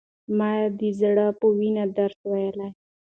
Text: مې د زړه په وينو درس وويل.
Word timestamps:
مې 0.37 0.59
د 0.79 0.81
زړه 0.99 1.25
په 1.39 1.45
وينو 1.57 1.85
درس 1.97 2.17
وويل. 2.23 2.57